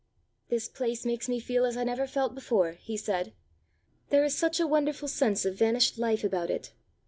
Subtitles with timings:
[0.49, 3.33] "This place makes me feel as I never felt before," he said.
[4.09, 6.71] "There is such a wonderful sense of vanished life about it.